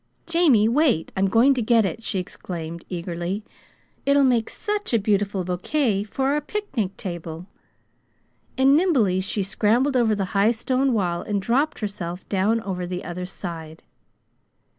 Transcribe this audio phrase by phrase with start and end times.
[0.25, 1.11] "Jamie, wait!
[1.15, 3.43] I'm going to get it," she exclaimed eagerly.
[4.03, 7.45] "It'll make such a beautiful bouquet for our picnic table!"
[8.57, 13.03] And nimbly she scrambled over the high stone wall and dropped herself down on the
[13.05, 13.83] other side.